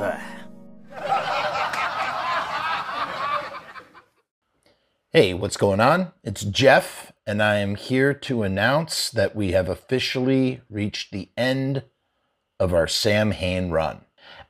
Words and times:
Hey, 5.12 5.34
what's 5.34 5.56
going 5.56 5.80
on? 5.80 6.12
It's 6.22 6.44
Jeff, 6.44 7.10
and 7.26 7.42
I 7.42 7.56
am 7.56 7.74
here 7.74 8.14
to 8.14 8.44
announce 8.44 9.10
that 9.10 9.34
we 9.34 9.50
have 9.50 9.68
officially 9.68 10.60
reached 10.70 11.10
the 11.10 11.30
end 11.36 11.82
of 12.60 12.72
our 12.72 12.86
Samhain 12.86 13.70
run. 13.70 14.02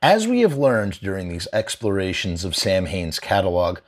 As 0.02 0.28
we 0.28 0.40
have 0.40 0.58
learned 0.58 1.00
during 1.00 1.30
these 1.30 1.48
explorations 1.50 2.44
of 2.44 2.54
Samhain's 2.54 3.18
catalog, 3.18 3.78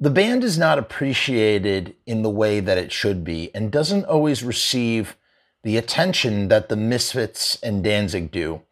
the 0.00 0.10
band 0.10 0.42
is 0.42 0.58
not 0.58 0.80
appreciated 0.80 1.94
in 2.06 2.22
the 2.22 2.30
way 2.30 2.58
that 2.58 2.76
it 2.76 2.90
should 2.90 3.22
be 3.22 3.54
and 3.54 3.70
doesn't 3.70 4.06
always 4.06 4.42
receive 4.42 5.16
the 5.62 5.76
attention 5.76 6.48
that 6.48 6.68
the 6.68 6.76
Misfits 6.76 7.56
and 7.62 7.84
Danzig 7.84 8.32
do. 8.32 8.62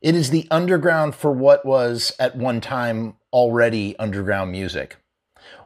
It 0.00 0.14
is 0.14 0.30
the 0.30 0.46
underground 0.48 1.16
for 1.16 1.32
what 1.32 1.66
was 1.66 2.12
at 2.20 2.36
one 2.36 2.60
time 2.60 3.16
already 3.32 3.98
underground 3.98 4.52
music. 4.52 4.96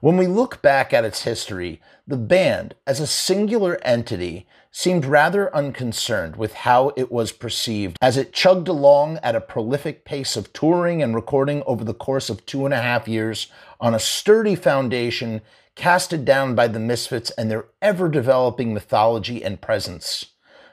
When 0.01 0.17
we 0.17 0.27
look 0.27 0.63
back 0.63 0.95
at 0.95 1.05
its 1.05 1.25
history, 1.25 1.83
the 2.07 2.17
band, 2.17 2.75
as 2.87 2.99
a 2.99 3.07
singular 3.07 3.79
entity, 3.83 4.47
seemed 4.71 5.05
rather 5.05 5.55
unconcerned 5.55 6.37
with 6.37 6.55
how 6.55 6.93
it 6.97 7.13
was 7.13 7.31
perceived 7.31 7.99
as 8.01 8.17
it 8.17 8.33
chugged 8.33 8.69
along 8.69 9.19
at 9.23 9.37
a 9.37 9.41
prolific 9.41 10.07
pace 10.07 10.35
of 10.35 10.51
touring 10.55 11.03
and 11.03 11.15
recording 11.15 11.63
over 11.67 11.85
the 11.85 11.93
course 11.93 12.31
of 12.31 12.47
two 12.47 12.65
and 12.65 12.73
a 12.73 12.81
half 12.81 13.07
years 13.07 13.49
on 13.81 13.95
a 13.95 13.99
sturdy 13.99 14.55
foundation 14.55 15.43
casted 15.75 16.25
down 16.25 16.55
by 16.55 16.67
the 16.67 16.81
Misfits 16.81 17.31
and 17.33 17.51
their 17.51 17.67
ever 17.83 18.09
developing 18.09 18.73
mythology 18.73 19.45
and 19.45 19.61
presence, 19.61 20.25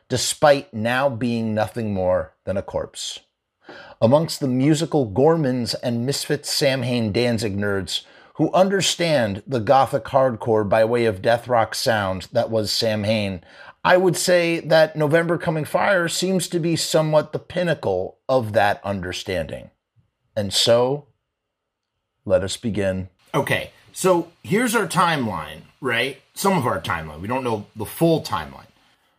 despite 0.08 0.74
now 0.74 1.10
being 1.10 1.54
nothing 1.54 1.94
more 1.94 2.36
than 2.46 2.56
a 2.56 2.62
corpse. 2.62 3.20
Amongst 4.02 4.40
the 4.40 4.48
musical 4.48 5.10
Gormans 5.10 5.76
and 5.84 6.06
Misfits 6.06 6.52
Samhain 6.52 7.12
Danzig 7.12 7.58
nerds, 7.58 8.04
who 8.36 8.52
understand 8.54 9.44
the 9.46 9.60
gothic 9.60 10.06
hardcore 10.06 10.68
by 10.68 10.86
way 10.86 11.06
of 11.06 11.22
death 11.22 11.48
rock 11.48 11.76
sound 11.76 12.28
that 12.32 12.50
was 12.50 12.72
Samhain, 12.72 13.44
I 13.84 13.98
would 13.98 14.16
say 14.16 14.60
that 14.62 14.96
November 14.96 15.38
Coming 15.38 15.66
Fire 15.66 16.08
seems 16.08 16.48
to 16.50 16.60
be 16.60 16.76
somewhat 16.76 17.34
the 17.34 17.40
pinnacle 17.40 18.20
of 18.28 18.54
that 18.54 18.82
understanding. 18.84 19.72
And 20.36 20.54
so, 20.54 21.08
let 22.26 22.44
us 22.44 22.58
begin. 22.58 23.10
Okay, 23.34 23.72
so 23.92 24.32
here's 24.44 24.76
our 24.76 24.88
timeline, 24.88 25.62
right? 25.82 26.22
Some 26.34 26.58
of 26.58 26.66
our 26.66 26.80
timeline. 26.80 27.22
We 27.22 27.28
don't 27.28 27.44
know 27.44 27.66
the 27.76 27.86
full 27.86 28.22
timeline. 28.22 28.68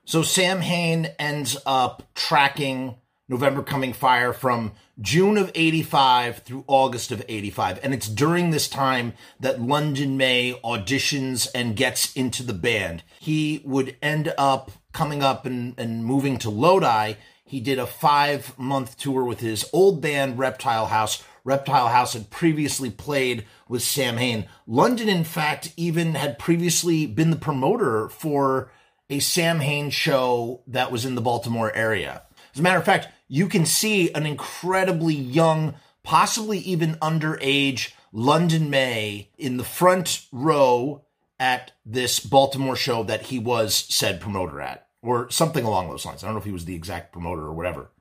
So 0.05 0.23
Sam 0.23 0.59
Samhain 0.59 1.09
ends 1.19 1.57
up 1.65 2.03
tracking 2.15 2.97
November 3.31 3.63
Coming 3.63 3.93
Fire 3.93 4.33
from 4.33 4.73
June 5.01 5.39
of 5.39 5.53
85 5.55 6.39
through 6.39 6.65
August 6.67 7.13
of 7.13 7.25
85. 7.29 7.79
And 7.85 7.95
it's 7.95 8.09
during 8.09 8.51
this 8.51 8.69
time 8.69 9.13
that 9.39 9.63
London 9.63 10.17
May 10.17 10.59
auditions 10.65 11.49
and 11.55 11.77
gets 11.77 12.13
into 12.15 12.43
the 12.43 12.53
band. 12.53 13.05
He 13.21 13.63
would 13.65 13.97
end 14.03 14.35
up 14.37 14.73
coming 14.93 15.23
up 15.23 15.47
and, 15.47 15.79
and 15.79 16.05
moving 16.05 16.39
to 16.39 16.51
Lodi. 16.51 17.15
He 17.45 17.61
did 17.61 17.79
a 17.79 17.87
five 17.87 18.59
month 18.59 18.99
tour 18.99 19.23
with 19.23 19.39
his 19.39 19.65
old 19.73 20.01
band, 20.01 20.37
Reptile 20.37 20.87
House. 20.87 21.23
Reptile 21.45 21.87
House 21.87 22.15
had 22.15 22.31
previously 22.31 22.91
played 22.91 23.47
with 23.69 23.83
Samhain. 23.83 24.49
London, 24.67 25.09
in 25.09 25.23
fact, 25.23 25.73
even 25.77 26.17
had 26.17 26.37
previously 26.37 27.07
been 27.07 27.31
the 27.31 27.37
promoter 27.37 28.09
for 28.09 28.73
a 29.09 29.21
Samhain 29.21 29.91
show 29.91 30.63
that 30.67 30.91
was 30.91 31.05
in 31.05 31.15
the 31.15 31.21
Baltimore 31.21 31.73
area. 31.77 32.23
As 32.53 32.59
a 32.59 32.63
matter 32.63 32.79
of 32.79 32.85
fact, 32.85 33.09
you 33.33 33.47
can 33.47 33.65
see 33.65 34.13
an 34.13 34.27
incredibly 34.27 35.15
young, 35.15 35.75
possibly 36.03 36.59
even 36.59 36.97
underage 36.97 37.93
London 38.13 38.71
May 38.71 39.31
in 39.39 39.57
the 39.57 39.65
front 39.65 40.27
row 40.33 41.05
at 41.39 41.71
this 41.87 42.19
Baltimore 42.19 42.75
show 42.75 43.05
that 43.05 43.23
he 43.23 43.39
was 43.39 43.73
said 43.75 44.21
promoter 44.21 44.61
at, 44.61 44.89
or 45.01 45.31
something 45.31 45.65
along 45.65 45.89
those 45.89 46.05
lines. 46.05 46.25
I 46.25 46.27
don't 46.27 46.35
know 46.35 46.41
if 46.41 46.45
he 46.45 46.51
was 46.51 46.65
the 46.65 46.75
exact 46.75 47.13
promoter 47.13 47.43
or 47.43 47.53
whatever. 47.53 47.93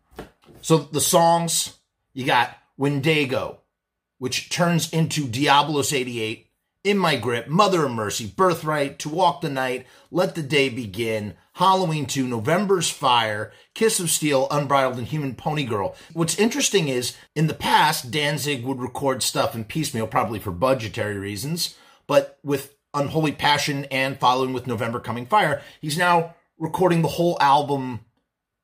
So 0.61 0.79
the 0.79 0.99
songs 0.99 1.77
you 2.13 2.25
got 2.25 2.57
Wendigo, 2.75 3.59
which 4.17 4.49
turns 4.49 4.91
into 4.91 5.27
Diablos 5.27 5.93
88, 5.93 6.48
In 6.83 6.97
My 6.97 7.17
Grip, 7.17 7.49
Mother 7.49 7.85
of 7.85 7.91
Mercy, 7.91 8.25
Birthright, 8.25 8.99
To 8.99 9.09
Walk 9.09 9.41
the 9.41 9.49
Night, 9.49 9.85
Let 10.11 10.35
the 10.35 10.41
Day 10.41 10.69
Begin, 10.69 11.33
Halloween 11.55 12.05
2, 12.05 12.25
November's 12.25 12.89
Fire, 12.89 13.51
Kiss 13.75 13.99
of 13.99 14.09
Steel, 14.09 14.47
Unbridled, 14.49 14.97
and 14.97 15.07
Human 15.07 15.35
Pony 15.35 15.65
Girl. 15.65 15.93
What's 16.13 16.39
interesting 16.39 16.87
is 16.87 17.17
in 17.35 17.47
the 17.47 17.53
past, 17.53 18.11
Danzig 18.11 18.63
would 18.63 18.79
record 18.79 19.21
stuff 19.23 19.55
in 19.55 19.65
piecemeal, 19.65 20.07
probably 20.07 20.39
for 20.39 20.51
budgetary 20.51 21.17
reasons, 21.17 21.75
but 22.07 22.39
with 22.43 22.75
Unholy 22.93 23.33
Passion 23.33 23.83
and 23.91 24.17
following 24.17 24.53
with 24.53 24.65
November 24.65 25.01
Coming 25.01 25.25
Fire, 25.25 25.61
he's 25.81 25.97
now 25.97 26.35
recording 26.57 27.01
the 27.01 27.09
whole 27.09 27.37
album 27.41 27.99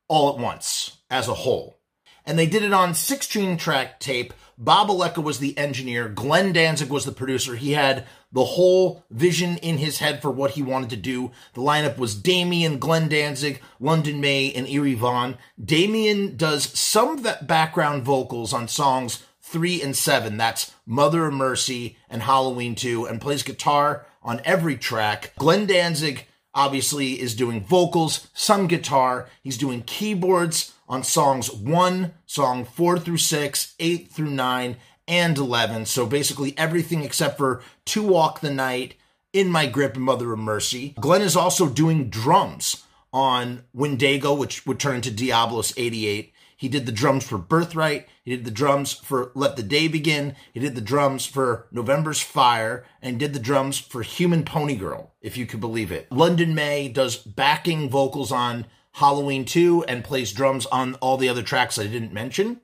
all 0.08 0.34
at 0.34 0.40
once 0.40 1.00
as 1.10 1.28
a 1.28 1.34
whole. 1.34 1.78
And 2.26 2.40
they 2.40 2.48
did 2.48 2.64
it 2.64 2.74
on 2.74 2.94
16 2.94 3.58
track 3.58 4.00
tape 4.00 4.34
Bob 4.58 4.88
Alecca 4.88 5.22
was 5.22 5.40
the 5.40 5.58
engineer. 5.58 6.08
Glenn 6.08 6.54
Danzig 6.54 6.90
was 6.90 7.04
the 7.04 7.12
producer. 7.12 7.56
He 7.56 7.74
had 7.74 8.06
the 8.32 8.46
whole 8.46 9.04
vision 9.10 9.58
in 9.58 9.78
his 9.78 10.00
head 10.00 10.22
for 10.22 10.32
what 10.32 10.52
he 10.52 10.62
wanted 10.62 10.90
to 10.92 10.96
do. 10.96 11.32
The 11.54 11.62
lineup 11.62 11.98
was 11.98 12.16
Damien, 12.16 12.80
Glenn 12.80 13.10
Danzig, 13.10 13.62
London 13.82 14.22
May, 14.22 14.54
and 14.54 14.68
Eerie 14.68 14.94
Von. 14.94 15.38
Damien 15.64 16.38
does 16.38 16.64
some 16.78 17.22
background 17.42 18.04
vocals 18.04 18.54
on 18.54 18.70
songs 18.70 19.24
three 19.42 19.82
and 19.82 19.96
seven. 19.96 20.38
That's 20.38 20.74
Mother 20.86 21.28
of 21.28 21.34
Mercy 21.34 21.98
and 22.10 22.22
Halloween 22.22 22.76
2, 22.76 23.06
and 23.06 23.22
plays 23.22 23.44
guitar 23.44 24.06
on 24.24 24.42
every 24.46 24.78
track. 24.78 25.34
Glenn 25.38 25.66
Danzig 25.66 26.28
obviously 26.56 27.20
is 27.22 27.36
doing 27.36 27.64
vocals, 27.64 28.28
some 28.34 28.68
guitar. 28.68 29.30
He's 29.44 29.58
doing 29.58 29.84
keyboards 29.84 30.74
on 30.88 31.04
songs 31.04 31.52
one, 31.52 32.14
song 32.26 32.66
four 32.66 32.98
through 32.98 33.18
six, 33.18 33.76
eight 33.80 34.10
through 34.10 34.32
nine, 34.32 34.78
and 35.08 35.38
11. 35.38 35.86
So 35.86 36.06
basically 36.06 36.58
everything 36.58 37.04
except 37.04 37.38
for 37.38 37.62
To 37.86 38.04
Walk 38.04 38.40
the 38.40 38.52
Night, 38.52 38.96
In 39.34 39.50
My 39.50 39.68
Grip, 39.68 39.96
and 39.96 40.04
Mother 40.04 40.34
of 40.34 40.40
Mercy. 40.40 40.96
Glenn 41.00 41.22
is 41.22 41.36
also 41.36 41.70
doing 41.70 42.10
drums 42.10 42.84
on 43.14 43.64
Wendigo, 43.74 44.34
which 44.34 44.66
would 44.66 44.80
turn 44.80 44.96
into 44.96 45.12
Diablos 45.12 45.74
88. 45.78 46.34
He 46.58 46.70
did 46.70 46.86
the 46.86 46.92
drums 46.92 47.26
for 47.26 47.38
Birthright. 47.38 48.08
He 48.24 48.32
did 48.36 48.46
the 48.46 48.52
drums 48.52 48.94
for 48.94 49.32
Let 49.36 49.58
the 49.58 49.64
Day 49.64 49.88
Begin. 49.88 50.36
He 50.54 50.60
did 50.60 50.76
the 50.76 50.82
drums 50.82 51.26
for 51.26 51.68
November's 51.72 52.22
Fire 52.22 52.86
and 53.02 53.20
did 53.20 53.34
the 53.34 53.40
drums 53.40 53.78
for 53.78 54.02
Human 54.02 54.44
Pony 54.44 54.76
Girl, 54.76 55.14
if 55.22 55.38
you 55.38 55.46
could 55.46 55.60
believe 55.60 55.92
it. 55.92 56.12
London 56.12 56.56
May 56.56 56.88
does 56.88 57.18
backing 57.18 57.90
vocals 57.90 58.32
on 58.32 58.66
Halloween 58.94 59.44
2 59.44 59.84
and 59.86 60.04
plays 60.06 60.32
drums 60.32 60.66
on 60.68 60.96
all 60.96 61.18
the 61.18 61.30
other 61.30 61.44
tracks 61.44 61.78
I 61.78 61.88
didn't 61.88 62.14
mention. 62.14 62.62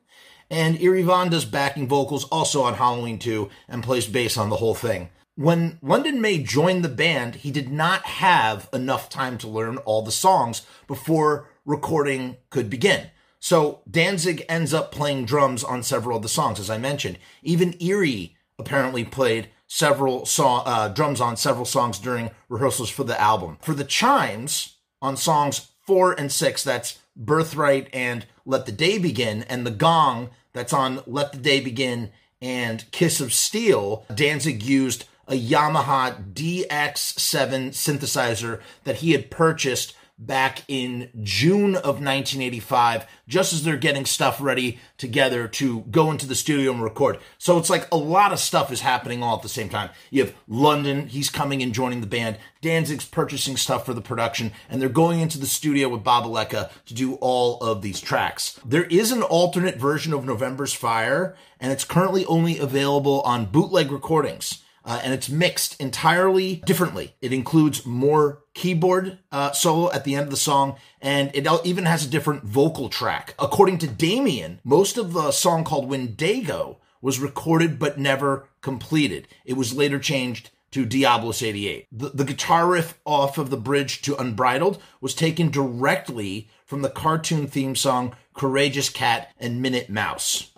And 0.50 0.81
Eerie 0.81 1.03
Von 1.03 1.30
does 1.30 1.46
backing 1.46 1.88
vocals 1.88 2.25
also 2.25 2.63
on 2.63 2.75
Halloween 2.75 3.19
2 3.19 3.50
and 3.68 3.84
plays 3.84 4.07
bass 4.07 4.38
on 4.38 4.50
the 4.50 4.57
whole 4.57 4.75
thing. 4.75 5.09
When 5.35 5.80
London 5.81 6.22
May 6.22 6.40
joined 6.44 6.84
the 6.84 6.90
band, 6.90 7.35
he 7.35 7.51
did 7.51 7.72
not 7.72 8.06
have 8.06 8.69
enough 8.74 9.09
time 9.09 9.38
to 9.40 9.47
learn 9.47 9.78
all 9.78 10.01
the 10.01 10.12
songs 10.12 10.62
before 10.88 11.47
recording 11.66 12.38
could 12.50 12.69
begin. 12.69 13.07
So 13.41 13.81
Danzig 13.90 14.46
ends 14.47 14.72
up 14.72 14.91
playing 14.91 15.25
drums 15.25 15.63
on 15.63 15.81
several 15.81 16.16
of 16.16 16.24
the 16.24 16.29
songs, 16.29 16.59
as 16.59 16.69
I 16.69 16.78
mentioned. 16.78 17.18
Even 17.41 17.75
Eerie 17.81 18.38
apparently 18.59 19.03
played 19.03 19.50
several 19.66 20.28
uh, 20.38 20.90
drums 20.90 21.19
on 21.19 21.35
several 21.35 21.66
songs 21.66 21.97
during 21.97 22.30
rehearsals 22.50 22.91
for 22.91 23.03
the 23.03 23.19
album. 23.19 23.57
For 23.62 23.74
the 23.74 23.84
chimes 23.84 24.75
on 25.01 25.18
songs 25.18 25.72
four 25.88 26.13
and 26.13 26.31
six, 26.31 26.63
that's 26.63 27.00
Birthright 27.16 27.90
and 27.91 28.28
Let 28.46 28.68
the 28.68 28.72
Day 28.72 29.00
Begin, 29.00 29.41
and 29.44 29.66
the 29.66 29.72
gong 29.72 30.30
that's 30.54 30.71
on 30.71 31.01
Let 31.07 31.31
the 31.31 31.39
Day 31.39 31.62
Begin 31.62 32.12
and 32.44 32.89
Kiss 32.92 33.19
of 33.19 33.33
Steel, 33.33 34.06
Danzig 34.13 34.62
used 34.62 35.06
a 35.27 35.33
Yamaha 35.33 36.33
DX7 36.33 37.69
synthesizer 37.69 38.62
that 38.83 38.98
he 38.98 39.13
had 39.13 39.31
purchased 39.31 39.95
back 40.21 40.63
in 40.68 41.09
June 41.23 41.75
of 41.75 42.00
1985, 42.00 43.07
just 43.27 43.51
as 43.51 43.63
they're 43.63 43.75
getting 43.75 44.06
stuff 44.06 44.39
ready 44.39 44.79
together 44.97 45.47
to 45.47 45.81
go 45.91 46.12
into 46.12 46.27
the 46.27 46.35
studio 46.35 46.71
and 46.71 46.83
record. 46.83 47.18
So 47.39 47.57
it's 47.57 47.69
like 47.69 47.88
a 47.91 47.97
lot 47.97 48.31
of 48.31 48.39
stuff 48.39 48.71
is 48.71 48.81
happening 48.81 49.23
all 49.23 49.35
at 49.35 49.41
the 49.41 49.50
same 49.50 49.68
time. 49.68 49.89
You 50.12 50.25
have 50.25 50.35
London, 50.47 51.07
he's 51.07 51.29
coming 51.31 51.63
and 51.63 51.73
joining 51.73 52.01
the 52.01 52.07
band. 52.07 52.38
Danzig's 52.62 53.06
purchasing 53.06 53.57
stuff 53.57 53.85
for 53.85 53.95
the 53.95 54.01
production, 54.01 54.51
and 54.69 54.79
they're 54.79 54.89
going 54.89 55.19
into 55.19 55.39
the 55.39 55.47
studio 55.47 55.89
with 55.89 56.03
Bob 56.03 56.25
Alecca 56.25 56.69
to 56.85 56.94
do 56.94 57.15
all 57.15 57.57
of 57.59 57.81
these 57.81 58.00
tracks. 58.00 58.59
There 58.63 58.85
is 58.85 59.12
an 59.12 59.23
alternate 59.23 59.77
version 59.77 60.13
of 60.13 60.23
November's 60.23 60.73
Fire, 60.73 61.35
and 61.59 61.71
it's 61.71 61.83
currently 61.83 62.25
only 62.25 62.59
available 62.59 63.21
on 63.21 63.45
bootleg 63.45 63.91
recordings 63.91 64.62
uh, 64.83 65.00
and 65.03 65.13
it's 65.13 65.29
mixed 65.29 65.79
entirely 65.79 66.56
differently. 66.65 67.15
It 67.21 67.33
includes 67.33 67.85
more 67.85 68.41
keyboard 68.53 69.19
uh, 69.31 69.51
solo 69.51 69.92
at 69.92 70.03
the 70.03 70.15
end 70.15 70.25
of 70.25 70.31
the 70.31 70.38
song, 70.38 70.75
and 71.01 71.31
it 71.33 71.48
even 71.63 71.86
has 71.86 72.06
a 72.06 72.09
different 72.09 72.44
vocal 72.44 72.89
track. 72.89 73.33
According 73.39 73.77
to 73.80 73.88
Damien, 73.88 74.59
most 74.63 74.98
of 74.98 75.13
the 75.13 75.31
song 75.31 75.63
called 75.63 75.89
Wendigo 75.89 76.80
was 77.01 77.19
recorded 77.19 77.80
but 77.80 77.98
never 77.98 78.48
completed. 78.62 79.27
It 79.45 79.53
was 79.53 79.74
later 79.74 80.00
changed 80.00 80.51
to 80.71 80.86
Diabolos 80.86 81.45
88. 81.45 81.88
The, 81.92 82.09
the, 82.09 82.24
guitar 82.24 82.68
riff 82.68 82.98
off 83.06 83.38
of 83.38 83.50
the 83.50 83.57
bridge 83.57 84.01
to 84.03 84.15
Unbridled 84.15 84.81
was 85.01 85.13
taken 85.13 85.50
directly 85.50 86.50
from 86.65 86.81
the 86.81 86.89
cartoon 86.89 87.47
theme 87.47 87.75
song 87.75 88.15
Courageous 88.33 88.89
Cat 88.89 89.33
and 89.38 89.62
Minute 89.62 89.89
Mouse. 89.89 90.51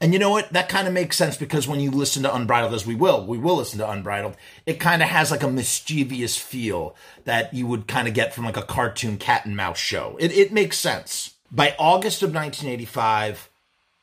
And 0.00 0.12
you 0.12 0.18
know 0.18 0.30
what? 0.30 0.52
That 0.52 0.68
kind 0.68 0.86
of 0.86 0.94
makes 0.94 1.16
sense 1.16 1.36
because 1.36 1.66
when 1.66 1.80
you 1.80 1.90
listen 1.90 2.22
to 2.22 2.34
Unbridled, 2.34 2.74
as 2.74 2.86
we 2.86 2.94
will, 2.94 3.26
we 3.26 3.38
will 3.38 3.56
listen 3.56 3.78
to 3.78 3.90
Unbridled, 3.90 4.36
it 4.66 4.80
kind 4.80 5.02
of 5.02 5.08
has 5.08 5.30
like 5.30 5.42
a 5.42 5.50
mischievous 5.50 6.36
feel 6.36 6.94
that 7.24 7.52
you 7.52 7.66
would 7.66 7.88
kind 7.88 8.06
of 8.08 8.14
get 8.14 8.32
from 8.32 8.44
like 8.44 8.56
a 8.56 8.62
cartoon 8.62 9.18
cat 9.18 9.44
and 9.44 9.56
mouse 9.56 9.78
show. 9.78 10.16
It, 10.20 10.32
it 10.32 10.52
makes 10.52 10.78
sense. 10.78 11.34
By 11.50 11.74
August 11.78 12.22
of 12.22 12.34
1985, 12.34 13.48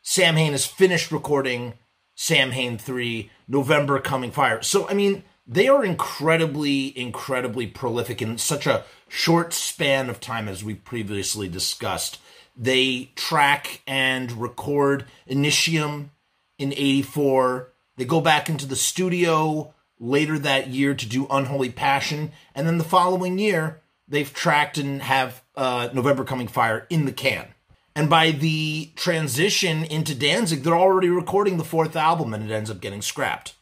Samhain 0.01 0.51
has 0.51 0.66
finished 0.66 1.12
recording 1.12 1.74
Samhain 2.16 2.77
3, 2.77 3.30
November 3.48 4.00
Coming 4.00 4.31
Fire. 4.31 4.62
So, 4.62 4.88
I 4.89 4.94
mean, 4.94 5.24
they 5.48 5.68
are 5.68 5.86
incredibly, 5.86 6.98
incredibly 6.98 7.68
prolific 7.68 8.22
in 8.22 8.38
such 8.38 8.66
a 8.66 8.83
short 9.07 9.54
span 9.54 10.10
of 10.10 10.19
time, 10.19 10.48
as 10.48 10.63
we 10.63 10.74
previously 10.74 11.48
discussed. 11.48 12.19
They 12.55 13.11
track 13.15 13.81
and 13.85 14.31
record 14.31 15.05
Initium 15.29 16.09
in 16.57 16.71
84. 16.73 17.71
They 17.97 18.05
go 18.05 18.21
back 18.21 18.49
into 18.49 18.65
the 18.65 18.75
studio 18.75 19.73
later 19.99 20.37
that 20.39 20.67
year 20.67 20.93
to 20.93 21.05
do 21.05 21.27
Unholy 21.29 21.69
Passion. 21.69 22.31
And 22.53 22.67
then 22.67 22.77
the 22.77 22.83
following 22.83 23.37
year, 23.37 23.81
they've 24.07 24.31
tracked 24.33 24.77
and 24.77 25.01
have 25.01 25.43
uh, 25.55 25.89
November 25.93 26.23
Coming 26.23 26.47
Fire 26.47 26.85
in 26.89 27.05
the 27.05 27.11
can. 27.11 27.47
And 27.95 28.09
by 28.09 28.31
the 28.31 28.91
transition 28.95 29.85
into 29.85 30.13
Danzig, 30.13 30.63
they're 30.63 30.75
already 30.75 31.09
recording 31.09 31.57
the 31.57 31.63
fourth 31.63 31.95
album 31.95 32.33
and 32.33 32.49
it 32.49 32.53
ends 32.53 32.69
up 32.69 32.81
getting 32.81 33.01
scrapped, 33.01 33.55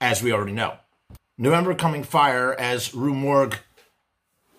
as 0.00 0.22
we 0.22 0.32
already 0.32 0.52
know. 0.52 0.74
November 1.38 1.74
Coming 1.74 2.02
Fire, 2.02 2.52
as 2.54 2.94
Rue 2.94 3.14
Morgue 3.14 3.58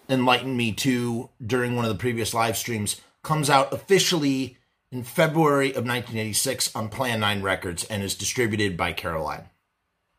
enlightened 0.10 0.58
me 0.58 0.72
to 0.74 1.30
during 1.46 1.76
one 1.76 1.86
of 1.86 1.90
the 1.90 1.98
previous 1.98 2.34
live 2.34 2.58
streams, 2.58 3.02
comes 3.24 3.50
out 3.50 3.74
officially 3.74 4.58
in 4.92 5.04
February 5.04 5.70
of 5.70 5.86
1986 5.86 6.76
on 6.76 6.90
Plan 6.90 7.20
9 7.20 7.42
Records 7.42 7.84
and 7.86 8.04
is 8.04 8.16
distributed 8.16 8.76
by 8.76 8.94
Caroline. 8.94 9.46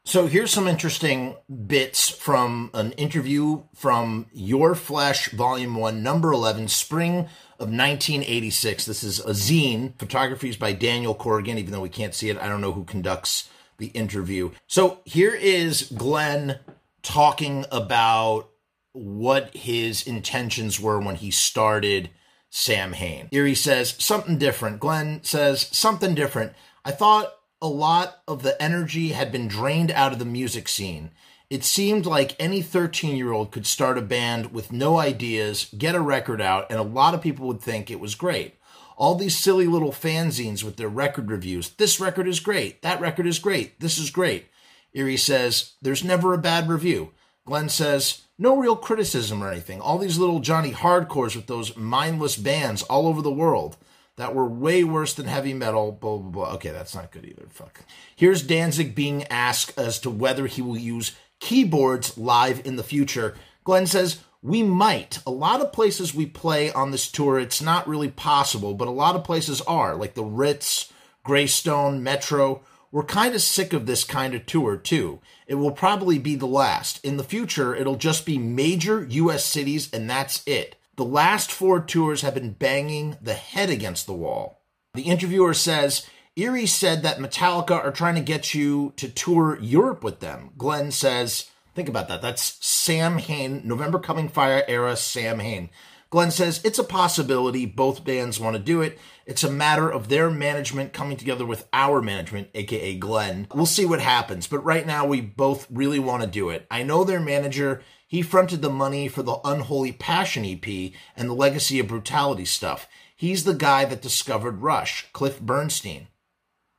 So 0.04 0.26
here's 0.26 0.50
some 0.50 0.66
interesting 0.66 1.36
bits 1.66 2.08
from 2.08 2.70
an 2.74 2.90
interview 2.92 3.62
from 3.72 4.26
Your 4.32 4.74
Flesh, 4.74 5.30
Volume 5.30 5.76
1, 5.76 6.02
Number 6.02 6.32
11, 6.32 6.66
Spring 6.68 7.28
of 7.60 7.68
1986. 7.68 8.84
This 8.84 9.04
is 9.04 9.20
a 9.20 9.30
zine. 9.30 9.96
Photography 9.98 10.48
is 10.48 10.56
by 10.56 10.72
Daniel 10.72 11.14
Corrigan, 11.14 11.56
even 11.56 11.70
though 11.70 11.80
we 11.80 11.88
can't 11.88 12.14
see 12.14 12.30
it. 12.30 12.38
I 12.38 12.48
don't 12.48 12.60
know 12.60 12.72
who 12.72 12.82
conducts 12.82 13.48
the 13.78 13.88
interview. 13.88 14.50
So 14.66 14.98
here 15.04 15.34
is 15.34 15.82
Glenn 15.96 16.58
talking 17.02 17.64
about 17.70 18.48
what 18.92 19.54
his 19.54 20.04
intentions 20.04 20.80
were 20.80 20.98
when 20.98 21.16
he 21.16 21.30
started 21.30 22.10
Samhain. 22.54 23.30
Eerie 23.32 23.54
says, 23.54 23.96
something 23.98 24.36
different. 24.36 24.78
Glenn 24.78 25.24
says, 25.24 25.68
something 25.72 26.14
different. 26.14 26.52
I 26.84 26.90
thought 26.90 27.32
a 27.62 27.66
lot 27.66 28.18
of 28.28 28.42
the 28.42 28.60
energy 28.62 29.08
had 29.08 29.32
been 29.32 29.48
drained 29.48 29.90
out 29.90 30.12
of 30.12 30.18
the 30.18 30.26
music 30.26 30.68
scene. 30.68 31.12
It 31.48 31.64
seemed 31.64 32.04
like 32.04 32.36
any 32.38 32.60
13 32.60 33.16
year 33.16 33.32
old 33.32 33.52
could 33.52 33.66
start 33.66 33.96
a 33.96 34.02
band 34.02 34.52
with 34.52 34.70
no 34.70 34.98
ideas, 34.98 35.72
get 35.76 35.94
a 35.94 36.00
record 36.00 36.42
out, 36.42 36.66
and 36.70 36.78
a 36.78 36.82
lot 36.82 37.14
of 37.14 37.22
people 37.22 37.46
would 37.46 37.62
think 37.62 37.90
it 37.90 38.00
was 38.00 38.14
great. 38.14 38.56
All 38.98 39.14
these 39.14 39.38
silly 39.38 39.66
little 39.66 39.90
fanzines 39.90 40.62
with 40.62 40.76
their 40.76 40.90
record 40.90 41.30
reviews. 41.30 41.70
This 41.70 41.98
record 41.98 42.28
is 42.28 42.38
great. 42.38 42.82
That 42.82 43.00
record 43.00 43.26
is 43.26 43.38
great. 43.38 43.80
This 43.80 43.96
is 43.96 44.10
great. 44.10 44.48
Eerie 44.92 45.16
says, 45.16 45.72
There's 45.80 46.04
never 46.04 46.34
a 46.34 46.38
bad 46.38 46.68
review. 46.68 47.12
Glenn 47.46 47.70
says, 47.70 48.22
No 48.42 48.56
real 48.56 48.74
criticism 48.74 49.40
or 49.40 49.48
anything. 49.48 49.80
All 49.80 49.98
these 49.98 50.18
little 50.18 50.40
Johnny 50.40 50.72
hardcores 50.72 51.36
with 51.36 51.46
those 51.46 51.76
mindless 51.76 52.36
bands 52.36 52.82
all 52.82 53.06
over 53.06 53.22
the 53.22 53.30
world 53.30 53.76
that 54.16 54.34
were 54.34 54.48
way 54.48 54.82
worse 54.82 55.14
than 55.14 55.26
heavy 55.26 55.54
metal, 55.54 55.92
blah, 55.92 56.16
blah, 56.16 56.30
blah. 56.30 56.54
Okay, 56.54 56.70
that's 56.70 56.92
not 56.92 57.12
good 57.12 57.24
either. 57.24 57.46
Fuck. 57.50 57.84
Here's 58.16 58.42
Danzig 58.42 58.96
being 58.96 59.22
asked 59.28 59.78
as 59.78 60.00
to 60.00 60.10
whether 60.10 60.48
he 60.48 60.60
will 60.60 60.76
use 60.76 61.12
keyboards 61.38 62.18
live 62.18 62.60
in 62.66 62.74
the 62.74 62.82
future. 62.82 63.36
Glenn 63.62 63.86
says, 63.86 64.18
we 64.42 64.64
might. 64.64 65.20
A 65.24 65.30
lot 65.30 65.60
of 65.60 65.72
places 65.72 66.12
we 66.12 66.26
play 66.26 66.72
on 66.72 66.90
this 66.90 67.08
tour, 67.08 67.38
it's 67.38 67.62
not 67.62 67.86
really 67.86 68.10
possible, 68.10 68.74
but 68.74 68.88
a 68.88 68.90
lot 68.90 69.14
of 69.14 69.22
places 69.22 69.60
are, 69.60 69.94
like 69.94 70.14
the 70.14 70.24
Ritz, 70.24 70.92
Greystone, 71.22 72.02
Metro. 72.02 72.60
We're 72.90 73.04
kind 73.04 73.36
of 73.36 73.40
sick 73.40 73.72
of 73.72 73.86
this 73.86 74.02
kind 74.02 74.34
of 74.34 74.46
tour, 74.46 74.76
too. 74.76 75.20
It 75.52 75.56
will 75.56 75.70
probably 75.70 76.18
be 76.18 76.34
the 76.34 76.46
last. 76.46 77.04
In 77.04 77.18
the 77.18 77.22
future, 77.24 77.74
it'll 77.74 77.96
just 77.96 78.24
be 78.24 78.38
major 78.38 79.04
US 79.04 79.44
cities, 79.44 79.92
and 79.92 80.08
that's 80.08 80.42
it. 80.46 80.76
The 80.96 81.04
last 81.04 81.52
four 81.52 81.78
tours 81.78 82.22
have 82.22 82.32
been 82.32 82.54
banging 82.54 83.18
the 83.20 83.34
head 83.34 83.68
against 83.68 84.06
the 84.06 84.14
wall. 84.14 84.62
The 84.94 85.02
interviewer 85.02 85.52
says, 85.52 86.06
Eerie 86.36 86.64
said 86.64 87.02
that 87.02 87.18
Metallica 87.18 87.72
are 87.72 87.92
trying 87.92 88.14
to 88.14 88.22
get 88.22 88.54
you 88.54 88.94
to 88.96 89.10
tour 89.10 89.58
Europe 89.60 90.02
with 90.02 90.20
them. 90.20 90.52
Glenn 90.56 90.90
says, 90.90 91.50
think 91.74 91.86
about 91.86 92.08
that. 92.08 92.22
That's 92.22 92.56
Samhain, 92.66 93.60
November 93.62 93.98
Coming 93.98 94.30
Fire 94.30 94.64
era 94.66 94.96
Samhain. 94.96 95.68
Glenn 96.12 96.30
says, 96.30 96.60
it's 96.62 96.78
a 96.78 96.84
possibility. 96.84 97.64
Both 97.64 98.04
bands 98.04 98.38
want 98.38 98.54
to 98.54 98.62
do 98.62 98.82
it. 98.82 98.98
It's 99.24 99.42
a 99.42 99.50
matter 99.50 99.90
of 99.90 100.10
their 100.10 100.30
management 100.30 100.92
coming 100.92 101.16
together 101.16 101.46
with 101.46 101.66
our 101.72 102.02
management, 102.02 102.50
aka 102.52 102.98
Glenn. 102.98 103.48
We'll 103.54 103.64
see 103.64 103.86
what 103.86 104.00
happens. 104.00 104.46
But 104.46 104.58
right 104.58 104.86
now, 104.86 105.06
we 105.06 105.22
both 105.22 105.66
really 105.70 105.98
want 105.98 106.22
to 106.22 106.28
do 106.28 106.50
it. 106.50 106.66
I 106.70 106.82
know 106.82 107.02
their 107.02 107.18
manager 107.18 107.82
he 108.06 108.20
fronted 108.20 108.60
the 108.60 108.68
money 108.68 109.08
for 109.08 109.22
the 109.22 109.38
Unholy 109.42 109.90
Passion 109.90 110.44
EP 110.44 110.92
and 111.16 111.30
the 111.30 111.34
Legacy 111.34 111.80
of 111.80 111.88
Brutality 111.88 112.44
stuff. 112.44 112.86
He's 113.16 113.44
the 113.44 113.54
guy 113.54 113.86
that 113.86 114.02
discovered 114.02 114.60
Rush, 114.60 115.06
Cliff 115.14 115.40
Burnstein. 115.40 116.08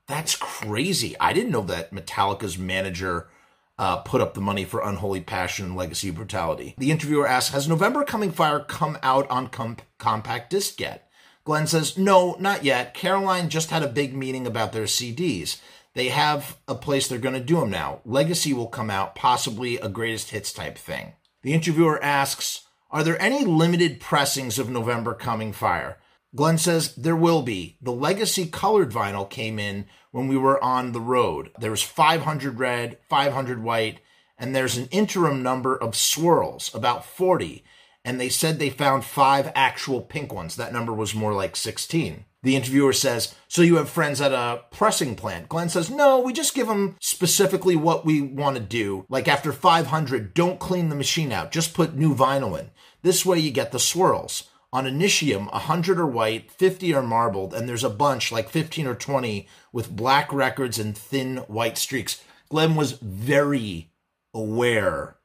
That's 0.08 0.36
crazy. 0.36 1.16
I 1.20 1.34
didn't 1.34 1.50
know 1.50 1.64
that 1.64 1.92
Metallica's 1.92 2.60
manager 2.60 3.30
uh, 3.78 3.98
put 3.98 4.22
up 4.22 4.34
the 4.34 4.42
money 4.42 4.66
for 4.66 4.82
Unholy 4.82 5.22
Passion 5.22 5.66
and 5.66 5.76
Legacy 5.76 6.10
of 6.10 6.16
Brutality. 6.16 6.76
The 6.78 6.92
interviewer 6.92 7.28
asks, 7.28 7.54
Has 7.54 7.68
November 7.68 8.04
Coming 8.04 8.32
Fire 8.32 8.60
come 8.60 8.98
out 9.02 9.30
on 9.30 9.48
com- 9.48 9.78
compact 9.98 10.50
disc 10.50 10.80
yet? 10.80 11.10
Glenn 11.44 11.68
says, 11.68 11.98
No, 11.98 12.36
not 12.40 12.64
yet. 12.64 12.94
Caroline 12.94 13.50
just 13.50 13.72
had 13.72 13.84
a 13.84 13.88
big 13.88 14.16
meeting 14.16 14.48
about 14.48 14.72
their 14.72 14.86
CDs. 14.86 15.60
They 15.96 16.10
have 16.10 16.58
a 16.68 16.76
place 16.76 17.08
they're 17.08 17.20
going 17.20 17.36
to 17.36 17.40
do 17.40 17.60
them 17.60 17.70
now. 17.70 18.02
Legacy 18.06 18.54
will 18.54 18.68
come 18.68 18.90
out, 18.90 19.16
possibly 19.16 19.78
a 19.78 19.90
greatest 19.90 20.32
hits 20.32 20.52
type 20.52 20.78
thing. 20.78 21.14
The 21.44 21.54
interviewer 21.54 22.02
asks, 22.04 22.66
Are 22.90 23.04
there 23.04 23.22
any 23.22 23.46
limited 23.46 24.00
pressings 24.00 24.58
of 24.58 24.70
November 24.70 25.14
Coming 25.14 25.52
Fire? 25.54 25.98
Glenn 26.36 26.58
says 26.58 26.96
there 26.96 27.16
will 27.16 27.44
be. 27.44 27.78
The 27.82 27.92
legacy 27.92 28.48
colored 28.48 28.92
vinyl 28.92 29.30
came 29.30 29.60
in 29.60 29.86
when 30.12 30.28
we 30.28 30.38
were 30.38 30.64
on 30.64 30.92
the 30.92 31.02
road. 31.02 31.52
There 31.60 31.72
was 31.72 31.84
500 31.84 32.60
red, 32.60 32.98
500 33.08 33.62
white, 33.62 34.00
and 34.38 34.56
there's 34.56 34.78
an 34.78 34.88
interim 34.92 35.44
number 35.44 35.76
of 35.76 35.96
swirls, 35.96 36.74
about 36.74 37.06
40. 37.06 37.64
And 38.04 38.20
they 38.20 38.30
said 38.30 38.60
they 38.60 38.70
found 38.70 39.06
five 39.06 39.52
actual 39.56 40.02
pink 40.02 40.34
ones. 40.34 40.56
That 40.56 40.74
number 40.74 40.92
was 40.92 41.16
more 41.16 41.34
like 41.34 41.56
16. 41.56 42.26
The 42.42 42.56
interviewer 42.58 42.92
says, 42.92 43.34
So 43.48 43.62
you 43.62 43.78
have 43.78 43.90
friends 43.90 44.20
at 44.20 44.34
a 44.34 44.64
pressing 44.72 45.16
plant? 45.16 45.48
Glenn 45.48 45.70
says, 45.70 45.90
No, 45.90 46.20
we 46.20 46.34
just 46.34 46.54
give 46.54 46.68
them 46.68 46.98
specifically 47.00 47.78
what 47.78 48.06
we 48.06 48.22
want 48.22 48.58
to 48.58 48.62
do. 48.62 49.06
Like 49.08 49.30
after 49.30 49.54
500, 49.54 50.34
don't 50.34 50.60
clean 50.60 50.90
the 50.90 50.96
machine 50.96 51.32
out, 51.32 51.54
just 51.54 51.74
put 51.74 51.96
new 51.96 52.14
vinyl 52.14 52.60
in. 52.60 52.72
This 53.02 53.26
way 53.26 53.40
you 53.40 53.52
get 53.52 53.72
the 53.72 53.80
swirls. 53.80 54.50
On 54.74 54.86
Initium, 54.86 55.52
100 55.52 56.00
are 56.00 56.08
white, 56.08 56.50
50 56.50 56.96
are 56.96 57.04
marbled, 57.04 57.54
and 57.54 57.70
there's 57.70 57.84
a 57.84 57.92
bunch, 57.92 58.32
like 58.32 58.50
15 58.50 58.88
or 58.88 58.96
20, 58.96 59.48
with 59.72 59.96
black 59.96 60.34
records 60.34 60.80
and 60.80 60.98
thin 60.98 61.38
white 61.48 61.78
streaks. 61.78 62.24
Glenn 62.50 62.74
was 62.74 62.94
very 62.94 63.92
aware 64.34 65.18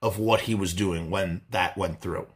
of 0.00 0.20
what 0.20 0.42
he 0.42 0.54
was 0.54 0.72
doing 0.72 1.10
when 1.10 1.40
that 1.50 1.76
went 1.76 2.00
through. 2.00 2.28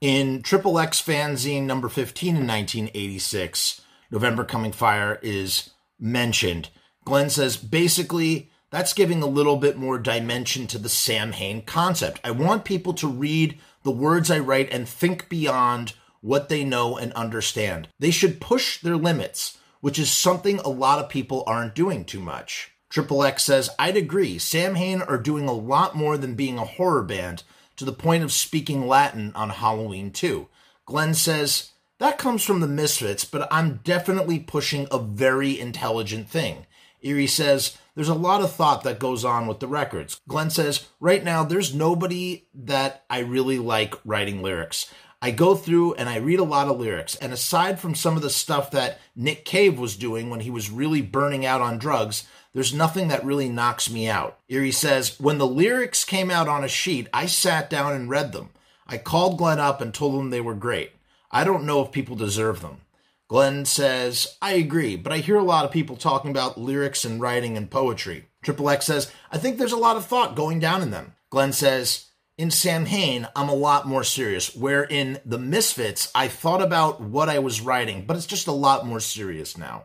In 0.00 0.40
Triple 0.40 0.78
X 0.78 0.98
fanzine 0.98 1.64
number 1.64 1.90
15 1.90 2.28
in 2.30 2.46
1986, 2.46 3.82
November 4.10 4.44
Coming 4.44 4.72
Fire 4.72 5.18
is 5.22 5.70
mentioned. 6.00 6.70
Glenn 7.04 7.28
says 7.28 7.58
basically 7.58 8.50
that's 8.70 8.94
giving 8.94 9.22
a 9.22 9.26
little 9.26 9.58
bit 9.58 9.76
more 9.76 9.98
dimension 9.98 10.66
to 10.68 10.78
the 10.78 10.88
Samhain 10.88 11.62
concept. 11.62 12.18
I 12.24 12.30
want 12.30 12.64
people 12.64 12.94
to 12.94 13.06
read 13.06 13.60
the 13.82 13.90
words 13.90 14.30
I 14.30 14.38
write 14.38 14.72
and 14.72 14.88
think 14.88 15.28
beyond 15.28 15.92
what 16.24 16.48
they 16.48 16.64
know 16.64 16.96
and 16.96 17.12
understand. 17.12 17.86
They 17.98 18.10
should 18.10 18.40
push 18.40 18.80
their 18.80 18.96
limits, 18.96 19.58
which 19.82 19.98
is 19.98 20.10
something 20.10 20.58
a 20.58 20.68
lot 20.70 20.98
of 20.98 21.10
people 21.10 21.44
aren't 21.46 21.74
doing 21.74 22.06
too 22.06 22.20
much. 22.20 22.72
Triple 22.88 23.22
X 23.22 23.44
says, 23.44 23.68
I'd 23.78 23.98
agree. 23.98 24.38
Samhain 24.38 25.02
are 25.02 25.18
doing 25.18 25.46
a 25.46 25.52
lot 25.52 25.94
more 25.94 26.16
than 26.16 26.34
being 26.34 26.56
a 26.56 26.64
horror 26.64 27.02
band 27.02 27.42
to 27.76 27.84
the 27.84 27.92
point 27.92 28.24
of 28.24 28.32
speaking 28.32 28.88
Latin 28.88 29.32
on 29.34 29.50
Halloween 29.50 30.10
2. 30.12 30.48
Glenn 30.86 31.12
says, 31.12 31.72
that 31.98 32.18
comes 32.18 32.42
from 32.42 32.60
the 32.60 32.66
Misfits, 32.66 33.24
but 33.24 33.46
I'm 33.50 33.80
definitely 33.84 34.38
pushing 34.38 34.88
a 34.90 34.98
very 34.98 35.60
intelligent 35.60 36.28
thing. 36.28 36.66
Eerie 37.02 37.26
says, 37.26 37.76
There's 37.94 38.08
a 38.08 38.14
lot 38.14 38.40
of 38.40 38.50
thought 38.50 38.82
that 38.82 38.98
goes 38.98 39.24
on 39.24 39.46
with 39.46 39.60
the 39.60 39.68
records. 39.68 40.20
Glenn 40.26 40.50
says, 40.50 40.88
Right 40.98 41.22
now, 41.22 41.44
there's 41.44 41.74
nobody 41.74 42.46
that 42.54 43.04
I 43.08 43.20
really 43.20 43.58
like 43.58 43.94
writing 44.04 44.42
lyrics. 44.42 44.92
I 45.24 45.30
go 45.30 45.54
through 45.54 45.94
and 45.94 46.06
I 46.06 46.18
read 46.18 46.38
a 46.38 46.44
lot 46.44 46.68
of 46.68 46.78
lyrics. 46.78 47.16
And 47.16 47.32
aside 47.32 47.80
from 47.80 47.94
some 47.94 48.14
of 48.14 48.20
the 48.20 48.28
stuff 48.28 48.70
that 48.72 49.00
Nick 49.16 49.46
Cave 49.46 49.78
was 49.78 49.96
doing 49.96 50.28
when 50.28 50.40
he 50.40 50.50
was 50.50 50.70
really 50.70 51.00
burning 51.00 51.46
out 51.46 51.62
on 51.62 51.78
drugs, 51.78 52.28
there's 52.52 52.74
nothing 52.74 53.08
that 53.08 53.24
really 53.24 53.48
knocks 53.48 53.90
me 53.90 54.06
out. 54.06 54.38
Eerie 54.50 54.70
says, 54.70 55.18
When 55.18 55.38
the 55.38 55.46
lyrics 55.46 56.04
came 56.04 56.30
out 56.30 56.46
on 56.46 56.62
a 56.62 56.68
sheet, 56.68 57.08
I 57.10 57.24
sat 57.24 57.70
down 57.70 57.94
and 57.94 58.10
read 58.10 58.32
them. 58.32 58.50
I 58.86 58.98
called 58.98 59.38
Glenn 59.38 59.58
up 59.58 59.80
and 59.80 59.94
told 59.94 60.20
him 60.20 60.28
they 60.28 60.42
were 60.42 60.54
great. 60.54 60.90
I 61.30 61.42
don't 61.42 61.64
know 61.64 61.82
if 61.82 61.90
people 61.90 62.16
deserve 62.16 62.60
them. 62.60 62.82
Glenn 63.26 63.64
says, 63.64 64.36
I 64.42 64.52
agree, 64.52 64.94
but 64.94 65.10
I 65.10 65.20
hear 65.20 65.38
a 65.38 65.42
lot 65.42 65.64
of 65.64 65.70
people 65.70 65.96
talking 65.96 66.32
about 66.32 66.60
lyrics 66.60 67.02
and 67.02 67.18
writing 67.18 67.56
and 67.56 67.70
poetry. 67.70 68.26
Triple 68.42 68.68
X 68.68 68.84
says, 68.84 69.10
I 69.32 69.38
think 69.38 69.56
there's 69.56 69.72
a 69.72 69.78
lot 69.78 69.96
of 69.96 70.04
thought 70.04 70.36
going 70.36 70.60
down 70.60 70.82
in 70.82 70.90
them. 70.90 71.14
Glenn 71.30 71.54
says, 71.54 72.10
in 72.36 72.50
Samhain, 72.50 73.28
I'm 73.36 73.48
a 73.48 73.54
lot 73.54 73.86
more 73.86 74.04
serious. 74.04 74.54
Where 74.54 74.84
in 74.84 75.20
The 75.24 75.38
Misfits, 75.38 76.10
I 76.14 76.28
thought 76.28 76.62
about 76.62 77.00
what 77.00 77.28
I 77.28 77.38
was 77.38 77.60
writing, 77.60 78.04
but 78.06 78.16
it's 78.16 78.26
just 78.26 78.46
a 78.46 78.52
lot 78.52 78.86
more 78.86 79.00
serious 79.00 79.56
now. 79.56 79.84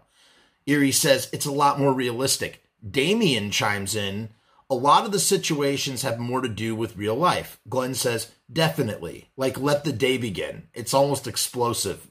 Eerie 0.66 0.92
says, 0.92 1.30
it's 1.32 1.46
a 1.46 1.52
lot 1.52 1.80
more 1.80 1.94
realistic. 1.94 2.64
Damien 2.88 3.52
chimes 3.52 3.96
in, 3.96 4.30
a 4.70 4.76
lot 4.76 5.06
of 5.06 5.12
the 5.12 5.20
situations 5.20 6.04
have 6.04 6.20
more 6.20 6.42
to 6.42 6.48
do 6.48 6.76
with 6.76 6.96
real 6.96 7.16
life. 7.16 7.60
Glenn 7.68 7.96
says, 7.96 8.32
definitely. 8.52 9.30
Like, 9.36 9.60
let 9.60 9.84
the 9.84 9.92
day 9.92 10.18
begin. 10.18 10.68
It's 10.74 10.94
almost 10.94 11.28
explosive. 11.28 12.09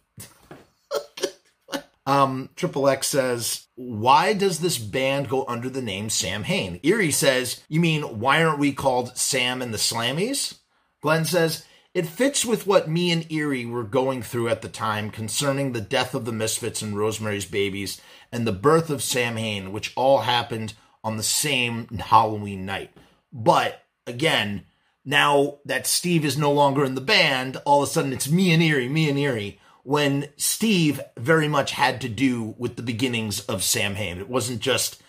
Um, 2.09 2.49
Triple 2.57 2.89
X 2.89 3.09
says, 3.09 3.67
Why 3.75 4.33
does 4.33 4.61
this 4.61 4.79
band 4.79 5.29
go 5.29 5.45
under 5.47 5.69
the 5.69 5.83
name 5.83 6.09
Samhain? 6.09 6.81
Eerie 6.83 7.11
says, 7.11 7.63
You 7.69 7.81
mean, 7.81 8.19
why 8.19 8.43
aren't 8.43 8.59
we 8.59 8.73
called 8.73 9.19
Sam 9.19 9.61
and 9.61 9.75
the 9.75 9.79
Slammies? 9.79 10.59
Glenn 11.03 11.27
says, 11.27 11.67
It 11.93 12.07
fits 12.07 12.47
with 12.47 12.67
what 12.67 12.89
me 12.89 13.13
and 13.13 13.31
Eerie 13.31 13.67
were 13.67 13.85
going 13.85 14.23
through 14.23 14.49
at 14.49 14.63
the 14.63 14.71
time 14.71 15.11
concerning 15.11 15.73
the 15.73 15.83
death 15.83 16.15
of 16.15 16.25
the 16.25 16.33
Misfits 16.33 16.81
and 16.81 16.97
Rosemary's 16.97 17.45
Babies 17.45 18.01
and 18.33 18.47
the 18.47 18.53
birth 18.53 18.89
of 18.89 19.03
Samhain, 19.03 19.71
which 19.71 19.93
all 19.95 20.21
happened 20.21 20.73
on 21.05 21.19
the 21.19 21.23
same 21.23 21.89
Halloween 21.89 22.65
night. 22.65 22.91
But 23.35 23.83
again, 24.07 24.65
now 25.05 25.59
that 25.67 25.87
Steve 25.87 26.25
is 26.25 26.39
no 26.39 26.53
longer 26.53 26.87
in 26.87 26.95
the 26.95 27.03
band, 27.03 27.61
all 27.67 27.83
of 27.83 27.91
a 27.91 27.93
sudden 27.93 28.15
it's 28.15 28.31
me 28.31 28.55
and 28.55 28.63
Eerie, 28.63 28.89
me 28.89 29.11
and 29.11 29.19
Eerie 29.19 29.61
when 29.83 30.29
Steve 30.37 31.01
very 31.17 31.49
much 31.49 31.73
had 31.73 32.01
to 32.03 32.09
do 32.09 32.55
with 32.59 32.77
the 32.77 32.83
beginnings 32.83 33.41
of 33.41 33.63
Sam 33.63 33.95
Samhain. 33.95 34.19
It 34.19 34.29
wasn't 34.29 34.61
just 34.61 35.03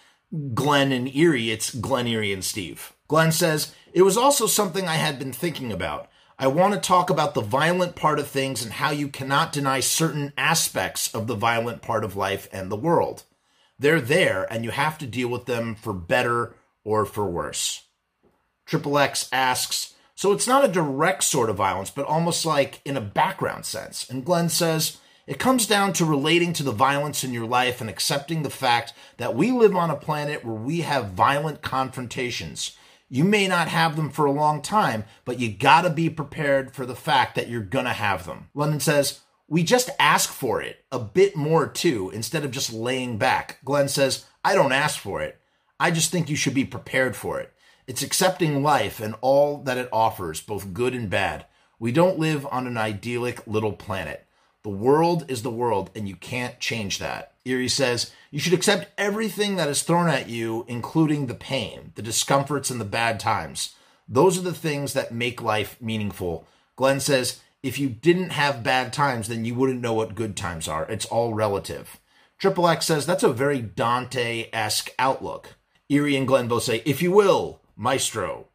Glenn 0.54 0.92
and 0.92 1.14
Eerie, 1.14 1.52
it's 1.52 1.74
Glenn, 1.74 2.08
Eerie, 2.08 2.34
and 2.34 2.44
Steve. 2.44 2.94
Glenn 3.08 3.32
says, 3.32 3.74
It 3.94 4.04
was 4.04 4.18
also 4.18 4.48
something 4.48 4.88
I 4.88 4.96
had 4.96 5.20
been 5.20 5.34
thinking 5.34 5.72
about. 5.72 6.10
I 6.38 6.48
want 6.48 6.74
to 6.74 6.80
talk 6.80 7.10
about 7.10 7.34
the 7.34 7.42
violent 7.42 7.96
part 7.96 8.20
of 8.20 8.28
things 8.28 8.64
and 8.64 8.72
how 8.72 8.92
you 8.92 9.10
cannot 9.10 9.52
deny 9.52 9.82
certain 9.82 10.32
aspects 10.38 11.14
of 11.14 11.28
the 11.28 11.36
violent 11.36 11.82
part 11.82 12.06
of 12.06 12.16
life 12.16 12.48
and 12.54 12.72
the 12.72 12.78
world. 12.78 13.24
They're 13.78 14.00
there, 14.00 14.48
and 14.52 14.64
you 14.64 14.72
have 14.72 14.98
to 15.00 15.06
deal 15.06 15.28
with 15.28 15.46
them 15.46 15.76
for 15.76 15.92
better 15.92 16.56
or 16.86 17.06
for 17.06 17.26
worse. 17.26 17.84
Triple 18.66 18.98
X 18.98 19.28
asks, 19.34 19.96
so 20.20 20.34
it's 20.34 20.48
not 20.48 20.66
a 20.66 20.68
direct 20.68 21.24
sort 21.24 21.50
of 21.50 21.56
violence, 21.56 21.90
but 21.90 22.06
almost 22.06 22.46
like 22.46 22.82
in 22.84 22.98
a 22.98 23.02
background 23.02 23.66
sense. 23.66 24.06
And 24.10 24.26
Glenn 24.26 24.50
says, 24.50 24.98
it 25.26 25.40
comes 25.40 25.66
down 25.66 25.94
to 25.94 26.04
relating 26.04 26.52
to 26.54 26.64
the 26.64 26.74
violence 26.74 27.24
in 27.24 27.32
your 27.32 27.48
life 27.48 27.80
and 27.80 27.90
accepting 27.90 28.44
the 28.44 28.50
fact 28.50 28.92
that 29.16 29.34
we 29.34 29.52
live 29.52 29.78
on 29.78 29.90
a 29.90 29.96
planet 29.96 30.44
where 30.44 30.56
we 30.56 30.82
have 30.82 31.12
violent 31.12 31.62
confrontations. 31.62 32.76
You 33.08 33.24
may 33.24 33.48
not 33.48 33.70
have 33.70 33.96
them 33.96 34.10
for 34.10 34.26
a 34.26 34.32
long 34.34 34.62
time, 34.62 35.06
but 35.24 35.40
you 35.40 35.54
gotta 35.54 35.90
be 35.90 36.10
prepared 36.10 36.74
for 36.74 36.86
the 36.86 36.96
fact 36.96 37.36
that 37.36 37.48
you're 37.48 37.62
gonna 37.62 37.94
have 37.94 38.26
them. 38.26 38.50
London 38.54 38.82
says, 38.82 39.22
we 39.48 39.64
just 39.64 39.90
ask 40.00 40.30
for 40.30 40.62
it 40.62 40.84
a 40.92 41.00
bit 41.00 41.38
more 41.38 41.66
too, 41.66 42.12
instead 42.14 42.44
of 42.44 42.52
just 42.52 42.74
laying 42.74 43.18
back. 43.18 43.60
Glenn 43.64 43.88
says, 43.88 44.26
I 44.44 44.54
don't 44.54 44.74
ask 44.74 45.00
for 45.00 45.22
it. 45.22 45.40
I 45.80 45.92
just 45.92 46.12
think 46.12 46.30
you 46.30 46.36
should 46.36 46.54
be 46.54 46.66
prepared 46.66 47.16
for 47.16 47.40
it. 47.40 47.54
It's 47.90 48.04
accepting 48.04 48.62
life 48.62 49.00
and 49.00 49.16
all 49.20 49.64
that 49.64 49.80
it 49.80 49.90
offers, 49.92 50.42
both 50.42 50.76
good 50.76 50.94
and 50.94 51.10
bad. 51.10 51.48
We 51.80 51.92
don't 51.92 52.20
live 52.20 52.46
on 52.52 52.68
an 52.68 52.78
idyllic 52.78 53.42
little 53.48 53.72
planet. 53.74 54.28
The 54.62 54.70
world 54.70 55.26
is 55.28 55.42
the 55.42 55.50
world, 55.50 55.90
and 55.96 56.08
you 56.08 56.16
can't 56.16 56.60
change 56.60 57.00
that. 57.00 57.34
Eerie 57.46 57.68
says, 57.68 58.12
You 58.30 58.40
should 58.40 58.54
accept 58.54 58.92
everything 58.96 59.56
that 59.56 59.70
is 59.70 59.82
thrown 59.82 60.08
at 60.08 60.30
you, 60.30 60.66
including 60.68 61.26
the 61.26 61.34
pain, 61.34 61.92
the 61.96 62.04
discomforts, 62.04 62.70
and 62.70 62.80
the 62.80 62.86
bad 62.86 63.20
times. 63.20 63.74
Those 64.08 64.38
are 64.38 64.44
the 64.44 64.54
things 64.54 64.94
that 64.94 65.12
make 65.12 65.42
life 65.42 65.76
meaningful. 65.82 66.46
Glenn 66.76 67.00
says, 67.00 67.42
If 67.64 67.80
you 67.80 67.90
didn't 67.90 68.34
have 68.34 68.62
bad 68.62 68.94
times, 68.94 69.30
then 69.30 69.46
you 69.46 69.56
wouldn't 69.56 69.82
know 69.82 69.94
what 69.94 70.14
good 70.14 70.38
times 70.38 70.68
are. 70.68 70.86
It's 70.92 71.08
all 71.08 71.34
relative. 71.34 72.00
Triple 72.38 72.68
X 72.68 72.86
says, 72.86 73.08
That's 73.08 73.24
a 73.24 73.34
very 73.34 73.64
Dante 73.64 74.48
esque 74.54 74.92
outlook. 75.00 75.56
Eerie 75.90 76.16
and 76.16 76.28
Glenn 76.28 76.48
both 76.48 76.62
say, 76.62 76.84
If 76.86 77.02
you 77.02 77.12
will, 77.12 77.62
Maestro. 77.80 78.48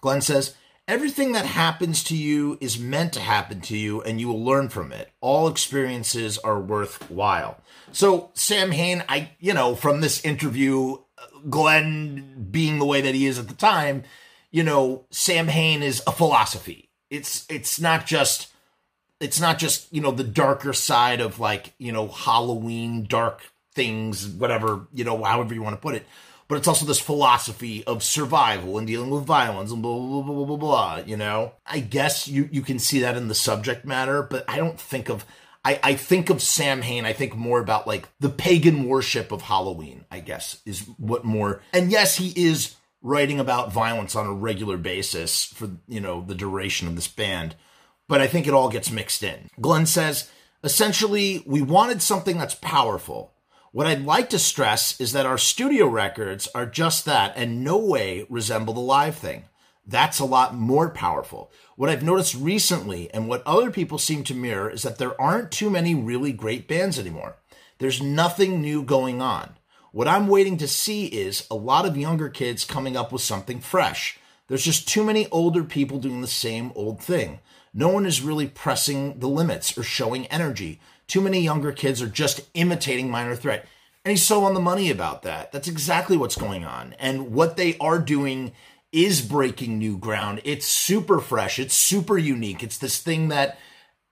Glenn 0.00 0.22
says, 0.22 0.54
Everything 0.88 1.32
that 1.32 1.46
happens 1.46 2.02
to 2.04 2.16
you 2.16 2.58
is 2.60 2.80
meant 2.80 3.12
to 3.12 3.20
happen 3.20 3.60
to 3.60 3.76
you, 3.76 4.02
and 4.02 4.20
you 4.20 4.26
will 4.26 4.42
learn 4.42 4.68
from 4.68 4.90
it. 4.90 5.12
All 5.20 5.46
experiences 5.46 6.36
are 6.38 6.58
worthwhile. 6.58 7.60
So, 7.92 8.30
Samhain, 8.34 9.04
I, 9.08 9.30
you 9.38 9.54
know, 9.54 9.76
from 9.76 10.00
this 10.00 10.24
interview, 10.24 10.94
uh, 11.16 11.26
Glenn 11.48 12.48
being 12.50 12.80
the 12.80 12.86
way 12.86 13.02
that 13.02 13.14
he 13.14 13.26
is 13.26 13.38
at 13.38 13.46
the 13.46 13.54
time, 13.54 14.02
you 14.50 14.64
know, 14.64 15.04
Samhain 15.10 15.84
is 15.84 16.02
a 16.08 16.12
philosophy. 16.12 16.90
It's 17.08 17.46
it's 17.48 17.78
not 17.78 18.04
just 18.04 18.48
it's 19.20 19.40
not 19.40 19.58
just, 19.58 19.92
you 19.92 20.00
know, 20.00 20.10
the 20.10 20.24
darker 20.24 20.72
side 20.72 21.20
of 21.20 21.38
like, 21.38 21.72
you 21.78 21.92
know, 21.92 22.08
Halloween 22.08 23.06
dark 23.06 23.42
things, 23.74 24.26
whatever, 24.26 24.88
you 24.92 25.04
know, 25.04 25.22
however 25.22 25.54
you 25.54 25.62
want 25.62 25.76
to 25.76 25.80
put 25.80 25.94
it 25.94 26.06
but 26.50 26.58
it's 26.58 26.66
also 26.66 26.84
this 26.84 26.98
philosophy 26.98 27.84
of 27.84 28.02
survival 28.02 28.76
and 28.76 28.84
dealing 28.84 29.08
with 29.08 29.22
violence 29.22 29.70
and 29.70 29.82
blah 29.82 29.96
blah 29.96 30.20
blah 30.20 30.34
blah 30.34 30.44
blah 30.44 30.56
blah. 30.56 31.02
You 31.06 31.16
know, 31.16 31.52
I 31.64 31.78
guess 31.78 32.26
you 32.26 32.48
you 32.50 32.62
can 32.62 32.80
see 32.80 32.98
that 33.00 33.16
in 33.16 33.28
the 33.28 33.36
subject 33.36 33.84
matter, 33.84 34.20
but 34.24 34.44
I 34.48 34.56
don't 34.56 34.78
think 34.78 35.08
of. 35.08 35.24
I, 35.64 35.78
I 35.82 35.94
think 35.94 36.28
of 36.28 36.42
Samhain. 36.42 37.04
I 37.04 37.12
think 37.12 37.36
more 37.36 37.60
about 37.60 37.86
like 37.86 38.08
the 38.18 38.30
pagan 38.30 38.88
worship 38.88 39.30
of 39.30 39.42
Halloween. 39.42 40.04
I 40.10 40.18
guess 40.18 40.60
is 40.66 40.80
what 40.98 41.24
more. 41.24 41.62
And 41.72 41.92
yes, 41.92 42.16
he 42.16 42.32
is 42.34 42.74
writing 43.00 43.38
about 43.38 43.72
violence 43.72 44.16
on 44.16 44.26
a 44.26 44.34
regular 44.34 44.76
basis 44.76 45.44
for 45.44 45.70
you 45.86 46.00
know 46.00 46.24
the 46.26 46.34
duration 46.34 46.88
of 46.88 46.96
this 46.96 47.06
band, 47.06 47.54
but 48.08 48.20
I 48.20 48.26
think 48.26 48.48
it 48.48 48.54
all 48.54 48.70
gets 48.70 48.90
mixed 48.90 49.22
in. 49.22 49.50
Glenn 49.60 49.86
says 49.86 50.28
essentially 50.64 51.44
we 51.46 51.62
wanted 51.62 52.02
something 52.02 52.38
that's 52.38 52.56
powerful 52.56 53.34
what 53.72 53.86
I'd 53.86 54.04
like 54.04 54.30
to 54.30 54.38
stress 54.38 55.00
is 55.00 55.12
that 55.12 55.26
our 55.26 55.38
studio 55.38 55.86
records 55.86 56.48
are 56.54 56.66
just 56.66 57.04
that 57.04 57.32
and 57.36 57.62
no 57.62 57.76
way 57.76 58.26
resemble 58.28 58.74
the 58.74 58.80
live 58.80 59.16
thing. 59.16 59.44
That's 59.86 60.18
a 60.18 60.24
lot 60.24 60.54
more 60.54 60.90
powerful. 60.90 61.52
What 61.76 61.88
I've 61.88 62.02
noticed 62.02 62.34
recently 62.34 63.12
and 63.14 63.28
what 63.28 63.46
other 63.46 63.70
people 63.70 63.98
seem 63.98 64.24
to 64.24 64.34
mirror 64.34 64.68
is 64.68 64.82
that 64.82 64.98
there 64.98 65.20
aren't 65.20 65.52
too 65.52 65.70
many 65.70 65.94
really 65.94 66.32
great 66.32 66.66
bands 66.66 66.98
anymore. 66.98 67.36
There's 67.78 68.02
nothing 68.02 68.60
new 68.60 68.82
going 68.82 69.22
on. 69.22 69.54
What 69.92 70.08
I'm 70.08 70.26
waiting 70.26 70.56
to 70.58 70.68
see 70.68 71.06
is 71.06 71.46
a 71.50 71.54
lot 71.54 71.86
of 71.86 71.96
younger 71.96 72.28
kids 72.28 72.64
coming 72.64 72.96
up 72.96 73.12
with 73.12 73.22
something 73.22 73.60
fresh. 73.60 74.18
There's 74.48 74.64
just 74.64 74.88
too 74.88 75.04
many 75.04 75.28
older 75.28 75.62
people 75.62 75.98
doing 75.98 76.20
the 76.20 76.26
same 76.26 76.72
old 76.74 77.00
thing. 77.00 77.38
No 77.72 77.88
one 77.88 78.04
is 78.04 78.20
really 78.20 78.48
pressing 78.48 79.20
the 79.20 79.28
limits 79.28 79.78
or 79.78 79.84
showing 79.84 80.26
energy. 80.26 80.80
Too 81.10 81.20
many 81.20 81.40
younger 81.40 81.72
kids 81.72 82.00
are 82.00 82.08
just 82.08 82.48
imitating 82.54 83.10
Minor 83.10 83.34
Threat. 83.34 83.66
And 84.04 84.10
he's 84.10 84.22
so 84.22 84.44
on 84.44 84.54
the 84.54 84.60
money 84.60 84.92
about 84.92 85.22
that. 85.22 85.50
That's 85.50 85.66
exactly 85.66 86.16
what's 86.16 86.36
going 86.36 86.64
on. 86.64 86.94
And 87.00 87.32
what 87.32 87.56
they 87.56 87.76
are 87.78 87.98
doing 87.98 88.52
is 88.92 89.20
breaking 89.20 89.76
new 89.76 89.98
ground. 89.98 90.40
It's 90.44 90.66
super 90.66 91.18
fresh. 91.18 91.58
It's 91.58 91.74
super 91.74 92.16
unique. 92.16 92.62
It's 92.62 92.78
this 92.78 93.02
thing 93.02 93.26
that, 93.28 93.58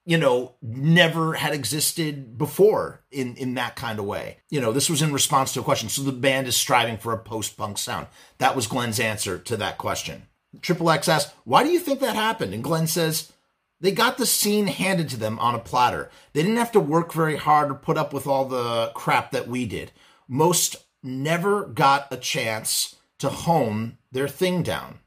you 0.06 0.18
know, 0.18 0.56
never 0.60 1.34
had 1.34 1.54
existed 1.54 2.36
before 2.36 3.04
in, 3.12 3.36
in 3.36 3.54
that 3.54 3.76
kind 3.76 4.00
of 4.00 4.04
way. 4.04 4.38
You 4.50 4.60
know, 4.60 4.72
this 4.72 4.90
was 4.90 5.00
in 5.00 5.12
response 5.12 5.52
to 5.52 5.60
a 5.60 5.64
question. 5.64 5.88
So 5.88 6.02
the 6.02 6.10
band 6.10 6.48
is 6.48 6.56
striving 6.56 6.98
for 6.98 7.12
a 7.12 7.18
post 7.18 7.56
punk 7.56 7.78
sound. 7.78 8.08
That 8.38 8.56
was 8.56 8.66
Glenn's 8.66 8.98
answer 8.98 9.38
to 9.38 9.56
that 9.58 9.78
question. 9.78 10.26
Triple 10.62 10.90
X 10.90 11.08
asked, 11.08 11.32
Why 11.44 11.62
do 11.62 11.70
you 11.70 11.78
think 11.78 12.00
that 12.00 12.16
happened? 12.16 12.54
And 12.54 12.64
Glenn 12.64 12.88
says, 12.88 13.32
they 13.80 13.92
got 13.92 14.18
the 14.18 14.26
scene 14.26 14.66
handed 14.66 15.08
to 15.10 15.16
them 15.16 15.38
on 15.38 15.54
a 15.54 15.60
platter. 15.60 16.10
They 16.32 16.42
didn't 16.42 16.56
have 16.56 16.72
to 16.72 16.80
work 16.80 17.12
very 17.12 17.36
hard 17.36 17.70
or 17.70 17.74
put 17.74 17.96
up 17.96 18.12
with 18.12 18.26
all 18.26 18.44
the 18.44 18.90
crap 18.94 19.30
that 19.30 19.48
we 19.48 19.66
did. 19.66 19.92
Most 20.26 20.76
never 21.02 21.64
got 21.64 22.12
a 22.12 22.16
chance 22.16 22.96
to 23.18 23.28
hone 23.28 23.98
their 24.10 24.28
thing 24.28 24.62
down. 24.62 24.98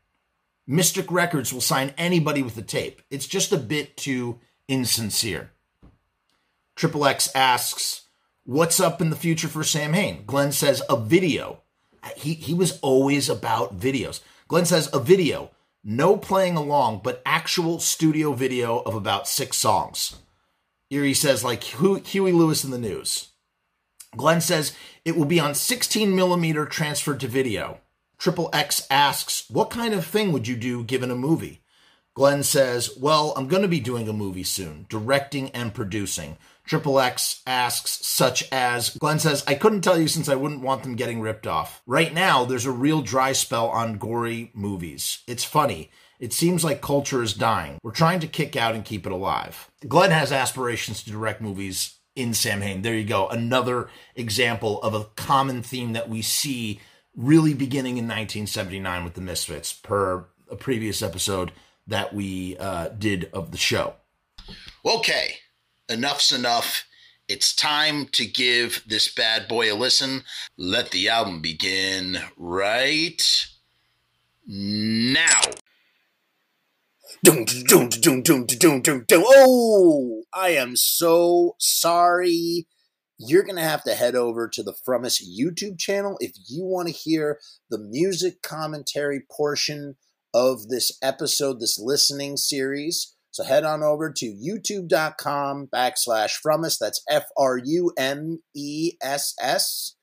Mystic 0.68 1.12
Records 1.12 1.52
will 1.52 1.62
sign 1.62 1.94
anybody 1.98 2.42
with 2.42 2.58
a 2.58 2.62
tape. 2.62 3.02
It's 3.10 3.28
just 3.28 3.52
a 3.52 3.58
bit 3.58 3.98
too 3.98 4.40
insincere. 4.68 5.52
Triple 6.76 7.06
X 7.06 7.30
asks, 7.36 8.04
What's 8.44 8.80
up 8.80 9.02
in 9.02 9.10
the 9.10 9.16
future 9.16 9.48
for 9.48 9.64
Samhain? 9.64 10.24
Glenn 10.26 10.52
says, 10.52 10.82
A 10.90 10.98
video. 10.98 11.62
he 12.16 12.34
he 12.34 12.54
was 12.54 12.80
always 12.80 13.30
about 13.30 13.80
videos. 13.80 14.22
Glenn 14.48 14.66
says 14.66 14.90
a 14.92 15.00
video, 15.00 15.52
no 15.84 16.18
playing 16.18 16.56
along, 16.56 17.02
but 17.04 17.22
actual 17.26 17.80
studio 17.80 18.34
video 18.34 18.80
of 18.80 18.96
about 18.96 19.28
six 19.28 19.58
songs. 19.58 20.16
Eerie 20.90 21.14
says 21.14 21.44
like 21.44 21.64
Huey 21.64 22.32
Lewis 22.32 22.64
and 22.64 22.74
the 22.74 22.78
News. 22.78 23.30
Glenn 24.16 24.42
says 24.42 24.74
it 25.06 25.16
will 25.16 25.26
be 25.26 25.40
on 25.40 25.56
16 25.56 26.14
millimeter 26.16 26.66
transferred 26.66 27.20
to 27.22 27.28
video. 27.28 27.80
Triple 28.18 28.50
X 28.54 28.86
asks, 28.92 29.46
What 29.50 29.70
kind 29.70 29.94
of 29.94 30.06
thing 30.06 30.32
would 30.32 30.48
you 30.48 30.56
do 30.56 30.84
given 30.84 31.10
a 31.10 31.16
movie? 31.16 31.62
Glenn 32.14 32.44
says, 32.44 32.92
Well, 33.00 33.34
I'm 33.38 33.48
going 33.48 33.62
to 33.62 33.68
be 33.68 33.80
doing 33.80 34.10
a 34.10 34.14
movie 34.14 34.44
soon, 34.44 34.86
directing 34.90 35.50
and 35.52 35.74
producing. 35.74 36.38
Triple 36.66 37.00
X 37.00 37.42
asks, 37.46 38.06
such 38.06 38.44
as, 38.52 38.92
Glenn 38.98 39.20
says, 39.20 39.44
I 39.48 39.56
couldn't 39.56 39.82
tell 39.82 40.00
you 40.00 40.08
since 40.08 40.30
I 40.30 40.36
wouldn't 40.36 40.62
want 40.62 40.84
them 40.84 40.96
getting 40.96 41.22
ripped 41.22 41.48
off. 41.48 41.82
Right 41.86 42.14
now, 42.14 42.46
there's 42.46 42.66
a 42.66 42.72
real 42.72 43.02
dry 43.02 43.34
spell 43.34 43.68
on 43.68 43.98
gory 43.98 44.52
movies. 44.54 45.20
It's 45.28 45.44
funny. 45.44 45.92
It 46.20 46.34
seems 46.34 46.64
like 46.64 46.82
culture 46.82 47.24
is 47.24 47.34
dying. 47.34 47.80
We're 47.82 47.92
trying 47.92 48.20
to 48.20 48.28
kick 48.28 48.56
out 48.56 48.76
and 48.76 48.86
keep 48.86 49.06
it 49.06 49.12
alive. 49.12 49.72
Glenn 49.88 50.12
has 50.12 50.32
aspirations 50.32 51.04
to 51.04 51.10
direct 51.10 51.42
movies 51.42 51.96
in 52.16 52.34
Samhain. 52.34 52.84
There 52.84 52.94
you 52.94 53.06
go. 53.06 53.28
Another 53.28 53.90
example 54.16 54.82
of 54.84 54.94
a 54.94 55.06
common 55.16 55.64
theme 55.64 55.94
that 55.94 56.10
we 56.10 56.22
see 56.22 56.80
really 57.16 57.54
beginning 57.54 57.98
in 57.98 58.06
1979 58.06 59.04
with 59.04 59.16
the 59.16 59.22
Misfits, 59.22 59.74
per 59.74 60.26
a 60.50 60.56
previous 60.56 61.02
episode 61.02 61.52
that 61.88 62.14
we 62.14 62.58
uh, 62.58 62.90
did 62.90 63.30
of 63.34 63.52
the 63.52 63.58
show. 63.58 63.96
Okay, 64.86 65.36
enough's 65.92 66.32
enough. 66.32 66.86
It's 67.28 67.56
time 67.56 68.08
to 68.14 68.26
give 68.26 68.84
this 68.88 69.14
bad 69.14 69.48
boy 69.48 69.72
a 69.72 69.76
listen. 69.76 70.24
Let 70.58 70.92
the 70.92 71.10
album 71.10 71.42
begin 71.42 72.20
right 72.38 73.46
now. 74.48 75.42
Oh, 79.14 80.24
I 80.34 80.50
am 80.50 80.76
so 80.76 81.56
sorry. 81.60 82.68
You're 83.20 83.44
going 83.44 83.58
to 83.58 83.62
have 83.62 83.84
to 83.84 83.94
head 83.94 84.16
over 84.16 84.48
to 84.48 84.64
the 84.64 84.74
Frumess 84.74 85.22
YouTube 85.22 85.78
channel 85.78 86.18
if 86.20 86.32
you 86.48 86.64
want 86.64 86.88
to 86.88 86.94
hear 86.94 87.40
the 87.70 87.78
music 87.78 88.42
commentary 88.42 89.22
portion 89.30 89.96
of 90.34 90.70
this 90.70 90.98
episode, 91.04 91.60
this 91.60 91.78
listening 91.80 92.38
series. 92.38 93.16
So 93.32 93.44
head 93.44 93.64
on 93.64 93.82
over 93.82 94.12
to 94.12 94.26
youtube.com 94.26 95.70
backslash 95.74 96.34
Frumess. 96.46 96.78
That's 96.80 97.02
F 97.10 97.24
R 97.38 97.58
U 97.64 97.92
M 97.98 98.40
E 98.56 98.94
S 99.02 99.34
S. 99.42 99.96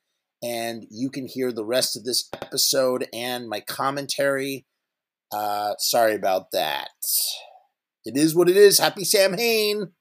And 0.42 0.86
you 0.90 1.10
can 1.10 1.26
hear 1.26 1.52
the 1.52 1.64
rest 1.64 1.96
of 1.96 2.04
this 2.04 2.28
episode 2.32 3.06
and 3.12 3.48
my 3.48 3.60
commentary 3.60 4.66
uh, 5.32 5.74
sorry 5.78 6.14
about 6.14 6.52
that. 6.52 6.88
It 8.04 8.16
is 8.16 8.34
what 8.34 8.48
it 8.48 8.56
is. 8.56 8.78
Happy 8.78 9.04
Sam 9.04 9.32
Samhain. 9.32 9.92